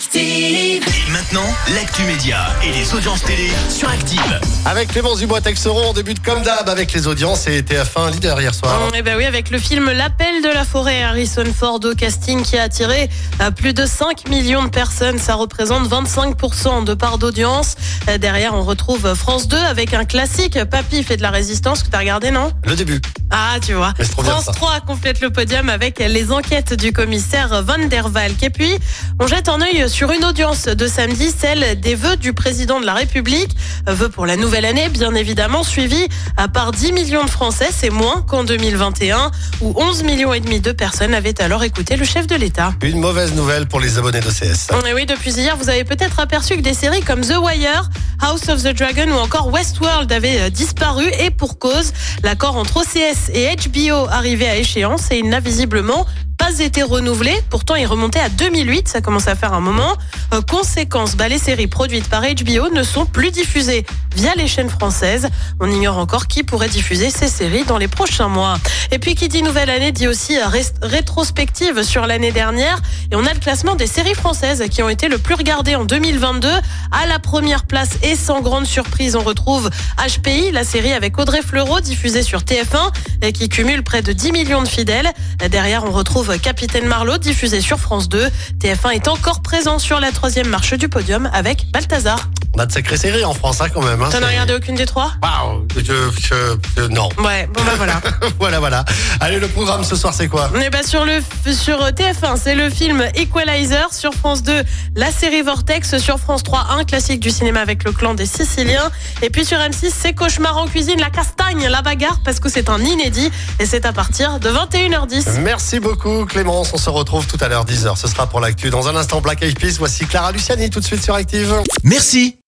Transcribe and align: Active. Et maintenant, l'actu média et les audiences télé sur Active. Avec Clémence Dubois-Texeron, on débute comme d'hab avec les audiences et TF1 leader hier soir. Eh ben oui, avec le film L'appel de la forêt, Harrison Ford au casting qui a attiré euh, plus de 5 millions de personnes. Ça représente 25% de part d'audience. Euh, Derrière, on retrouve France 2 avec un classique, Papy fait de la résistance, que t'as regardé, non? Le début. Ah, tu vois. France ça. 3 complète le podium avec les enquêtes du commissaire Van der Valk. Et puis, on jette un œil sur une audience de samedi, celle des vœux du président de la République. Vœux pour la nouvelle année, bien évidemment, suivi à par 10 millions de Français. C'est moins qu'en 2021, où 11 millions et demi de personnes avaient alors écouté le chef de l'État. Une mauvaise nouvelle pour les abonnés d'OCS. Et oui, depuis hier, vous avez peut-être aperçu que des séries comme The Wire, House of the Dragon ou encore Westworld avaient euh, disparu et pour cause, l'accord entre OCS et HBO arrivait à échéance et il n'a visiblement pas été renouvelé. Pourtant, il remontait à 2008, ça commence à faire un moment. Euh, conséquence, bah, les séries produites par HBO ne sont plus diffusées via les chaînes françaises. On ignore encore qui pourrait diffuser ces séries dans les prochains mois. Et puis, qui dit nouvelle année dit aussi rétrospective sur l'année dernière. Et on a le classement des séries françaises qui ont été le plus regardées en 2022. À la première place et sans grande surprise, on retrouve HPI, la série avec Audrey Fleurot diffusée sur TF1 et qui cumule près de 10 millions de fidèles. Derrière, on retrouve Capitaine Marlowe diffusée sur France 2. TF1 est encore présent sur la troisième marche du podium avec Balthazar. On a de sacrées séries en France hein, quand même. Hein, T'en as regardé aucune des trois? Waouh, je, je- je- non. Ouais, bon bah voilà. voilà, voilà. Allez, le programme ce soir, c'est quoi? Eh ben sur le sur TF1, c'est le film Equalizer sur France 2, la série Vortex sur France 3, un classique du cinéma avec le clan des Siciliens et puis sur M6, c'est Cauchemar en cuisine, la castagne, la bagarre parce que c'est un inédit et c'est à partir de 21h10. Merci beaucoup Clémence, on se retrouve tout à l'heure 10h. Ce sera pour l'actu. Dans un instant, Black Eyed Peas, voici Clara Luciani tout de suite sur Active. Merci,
Active. 0.00 0.82
Et 1.06 1.10
maintenant, 1.10 1.44
l'actu 1.74 2.04
média 2.04 2.38
et 2.64 2.72
les 2.72 2.94
audiences 2.94 3.22
télé 3.22 3.50
sur 3.68 3.86
Active. 3.86 4.40
Avec 4.64 4.88
Clémence 4.88 5.18
Dubois-Texeron, 5.18 5.90
on 5.90 5.92
débute 5.92 6.22
comme 6.22 6.42
d'hab 6.42 6.70
avec 6.70 6.94
les 6.94 7.06
audiences 7.06 7.46
et 7.46 7.60
TF1 7.60 8.10
leader 8.12 8.40
hier 8.40 8.54
soir. 8.54 8.80
Eh 8.94 9.02
ben 9.02 9.18
oui, 9.18 9.26
avec 9.26 9.50
le 9.50 9.58
film 9.58 9.90
L'appel 9.90 10.42
de 10.42 10.48
la 10.48 10.64
forêt, 10.64 11.02
Harrison 11.02 11.44
Ford 11.54 11.80
au 11.84 11.94
casting 11.94 12.42
qui 12.42 12.56
a 12.56 12.62
attiré 12.62 13.10
euh, 13.42 13.50
plus 13.50 13.74
de 13.74 13.84
5 13.84 14.30
millions 14.30 14.62
de 14.62 14.70
personnes. 14.70 15.18
Ça 15.18 15.34
représente 15.34 15.86
25% 15.86 16.84
de 16.84 16.94
part 16.94 17.18
d'audience. 17.18 17.74
Euh, 18.08 18.16
Derrière, 18.16 18.54
on 18.54 18.62
retrouve 18.62 19.14
France 19.14 19.48
2 19.48 19.58
avec 19.58 19.92
un 19.92 20.06
classique, 20.06 20.58
Papy 20.64 21.02
fait 21.02 21.18
de 21.18 21.22
la 21.22 21.30
résistance, 21.30 21.82
que 21.82 21.90
t'as 21.90 21.98
regardé, 21.98 22.30
non? 22.30 22.50
Le 22.64 22.74
début. 22.74 23.02
Ah, 23.30 23.56
tu 23.64 23.74
vois. 23.74 23.92
France 24.16 24.46
ça. 24.46 24.52
3 24.52 24.80
complète 24.80 25.20
le 25.20 25.30
podium 25.30 25.68
avec 25.68 25.98
les 25.98 26.32
enquêtes 26.32 26.72
du 26.72 26.92
commissaire 26.92 27.62
Van 27.62 27.78
der 27.86 28.08
Valk. 28.08 28.42
Et 28.42 28.50
puis, 28.50 28.78
on 29.20 29.26
jette 29.26 29.48
un 29.50 29.60
œil 29.60 29.89
sur 29.90 30.12
une 30.12 30.24
audience 30.24 30.66
de 30.66 30.86
samedi, 30.86 31.30
celle 31.36 31.78
des 31.80 31.94
vœux 31.94 32.16
du 32.16 32.32
président 32.32 32.80
de 32.80 32.86
la 32.86 32.94
République. 32.94 33.56
Vœux 33.86 34.08
pour 34.08 34.24
la 34.24 34.36
nouvelle 34.36 34.64
année, 34.64 34.88
bien 34.88 35.14
évidemment, 35.14 35.64
suivi 35.64 36.06
à 36.36 36.48
par 36.48 36.70
10 36.70 36.92
millions 36.92 37.24
de 37.24 37.30
Français. 37.30 37.68
C'est 37.70 37.90
moins 37.90 38.22
qu'en 38.22 38.44
2021, 38.44 39.30
où 39.60 39.74
11 39.76 40.04
millions 40.04 40.32
et 40.32 40.40
demi 40.40 40.60
de 40.60 40.72
personnes 40.72 41.12
avaient 41.12 41.40
alors 41.42 41.64
écouté 41.64 41.96
le 41.96 42.04
chef 42.04 42.26
de 42.26 42.36
l'État. 42.36 42.72
Une 42.82 43.00
mauvaise 43.00 43.34
nouvelle 43.34 43.66
pour 43.66 43.80
les 43.80 43.98
abonnés 43.98 44.20
d'OCS. 44.20 44.70
Et 44.88 44.94
oui, 44.94 45.06
depuis 45.06 45.32
hier, 45.32 45.56
vous 45.56 45.68
avez 45.68 45.84
peut-être 45.84 46.20
aperçu 46.20 46.56
que 46.56 46.62
des 46.62 46.74
séries 46.74 47.02
comme 47.02 47.22
The 47.22 47.36
Wire, 47.42 47.90
House 48.20 48.48
of 48.48 48.62
the 48.62 48.74
Dragon 48.74 49.10
ou 49.10 49.18
encore 49.18 49.52
Westworld 49.52 50.10
avaient 50.12 50.40
euh, 50.40 50.50
disparu 50.50 51.06
et 51.18 51.30
pour 51.30 51.58
cause, 51.58 51.92
l'accord 52.22 52.56
entre 52.56 52.78
OCS 52.78 53.30
et 53.34 53.48
HBO 53.56 54.06
arrivait 54.10 54.48
à 54.48 54.56
échéance 54.56 55.10
et 55.10 55.18
il 55.18 55.28
n'a 55.28 55.40
visiblement 55.40 56.06
pas 56.40 56.58
été 56.58 56.82
renouvelé. 56.82 57.34
Pourtant, 57.50 57.74
il 57.74 57.86
remontait 57.86 58.18
à 58.18 58.30
2008, 58.30 58.88
ça 58.88 59.02
commence 59.02 59.28
à 59.28 59.36
faire 59.36 59.52
un 59.52 59.60
moment. 59.60 59.96
Euh, 60.32 60.40
conséquence, 60.40 61.14
bah, 61.14 61.28
les 61.28 61.36
séries 61.36 61.66
produites 61.66 62.08
par 62.08 62.22
HBO 62.22 62.70
ne 62.74 62.82
sont 62.82 63.04
plus 63.04 63.30
diffusées 63.30 63.84
via 64.14 64.34
les 64.34 64.48
chaînes 64.48 64.68
françaises. 64.68 65.28
On 65.60 65.70
ignore 65.70 65.98
encore 65.98 66.26
qui 66.26 66.42
pourrait 66.42 66.68
diffuser 66.68 67.10
ces 67.10 67.28
séries 67.28 67.64
dans 67.64 67.78
les 67.78 67.88
prochains 67.88 68.28
mois. 68.28 68.58
Et 68.90 68.98
puis, 68.98 69.14
qui 69.14 69.28
dit 69.28 69.42
nouvelle 69.42 69.70
année 69.70 69.92
dit 69.92 70.08
aussi 70.08 70.36
rétrospective 70.82 71.82
sur 71.82 72.06
l'année 72.06 72.32
dernière. 72.32 72.80
Et 73.12 73.16
on 73.16 73.24
a 73.24 73.32
le 73.32 73.40
classement 73.40 73.74
des 73.74 73.86
séries 73.86 74.14
françaises 74.14 74.64
qui 74.70 74.82
ont 74.82 74.88
été 74.88 75.08
le 75.08 75.18
plus 75.18 75.34
regardées 75.34 75.76
en 75.76 75.84
2022. 75.84 76.48
À 76.48 77.06
la 77.06 77.18
première 77.18 77.64
place 77.64 77.90
et 78.02 78.16
sans 78.16 78.40
grande 78.40 78.66
surprise, 78.66 79.16
on 79.16 79.22
retrouve 79.22 79.70
HPI, 79.98 80.52
la 80.52 80.64
série 80.64 80.92
avec 80.92 81.18
Audrey 81.18 81.42
Fleurot 81.42 81.80
diffusée 81.80 82.22
sur 82.22 82.40
TF1 82.40 82.92
et 83.22 83.32
qui 83.32 83.48
cumule 83.48 83.82
près 83.82 84.02
de 84.02 84.12
10 84.12 84.32
millions 84.32 84.62
de 84.62 84.68
fidèles. 84.68 85.10
Derrière, 85.50 85.84
on 85.84 85.90
retrouve 85.90 86.38
Capitaine 86.38 86.86
Marlowe 86.86 87.18
diffusée 87.18 87.60
sur 87.60 87.78
France 87.78 88.08
2. 88.08 88.28
TF1 88.58 88.90
est 88.92 89.08
encore 89.08 89.40
présent 89.42 89.78
sur 89.78 90.00
la 90.00 90.12
troisième 90.12 90.48
marche 90.48 90.74
du 90.74 90.88
podium 90.88 91.30
avec 91.32 91.70
Balthazar. 91.72 92.28
On 92.54 92.58
a 92.58 92.66
de 92.66 92.72
sacrées 92.72 92.96
séries 92.96 93.24
en 93.24 93.34
France 93.34 93.60
hein, 93.60 93.68
quand 93.72 93.82
même. 93.82 93.99
Hein, 94.06 94.10
T'en 94.10 94.22
as 94.22 94.28
regardé 94.28 94.54
aucune 94.54 94.74
des 94.74 94.86
trois? 94.86 95.12
Waouh, 95.22 95.66
je, 95.76 95.82
je- 95.82 96.56
je- 96.76 96.82
non. 96.88 97.08
Ouais, 97.18 97.48
bon 97.52 97.62
bah 97.64 97.72
voilà. 97.76 98.00
voilà, 98.38 98.58
voilà. 98.60 98.84
Allez, 99.20 99.38
le 99.38 99.48
programme 99.48 99.84
ce 99.84 99.96
soir, 99.96 100.14
c'est 100.14 100.28
quoi? 100.28 100.50
Eh 100.64 100.70
ben 100.70 100.82
sur 100.82 101.04
le 101.04 101.20
sur 101.52 101.78
TF1, 101.78 102.36
c'est 102.42 102.54
le 102.54 102.70
film 102.70 103.02
Equalizer 103.14 103.92
sur 103.92 104.12
France 104.14 104.42
2, 104.42 104.62
la 104.96 105.10
série 105.12 105.42
Vortex 105.42 105.98
sur 105.98 106.18
France 106.18 106.42
3, 106.42 106.66
un 106.78 106.84
classique 106.84 107.20
du 107.20 107.30
cinéma 107.30 107.60
avec 107.60 107.84
le 107.84 107.92
clan 107.92 108.14
des 108.14 108.26
Siciliens 108.26 108.90
et 109.22 109.30
puis 109.30 109.44
sur 109.44 109.58
M6, 109.58 109.90
c'est 109.96 110.12
Cauchemar 110.14 110.56
en 110.56 110.66
cuisine, 110.66 111.00
la 111.00 111.10
castagne, 111.10 111.66
la 111.68 111.82
bagarre 111.82 112.20
parce 112.24 112.40
que 112.40 112.48
c'est 112.48 112.68
un 112.68 112.78
inédit 112.80 113.30
et 113.58 113.66
c'est 113.66 113.84
à 113.86 113.92
partir 113.92 114.38
de 114.40 114.50
21h10. 114.50 115.40
Merci 115.40 115.80
beaucoup 115.80 116.24
Clémence, 116.26 116.70
on 116.72 116.78
se 116.78 116.90
retrouve 116.90 117.26
tout 117.26 117.38
à 117.40 117.48
l'heure 117.48 117.64
10h. 117.64 117.96
Ce 117.96 118.08
sera 118.08 118.26
pour 118.26 118.40
l'actu. 118.40 118.70
Dans 118.70 118.88
un 118.88 118.96
instant, 118.96 119.20
Black 119.20 119.42
Eyed 119.42 119.58
Peas, 119.58 119.76
voici 119.78 120.06
Clara 120.06 120.32
Luciani 120.32 120.70
tout 120.70 120.80
de 120.80 120.84
suite 120.84 121.02
sur 121.02 121.14
Active. 121.14 121.54
Merci, 121.84 122.36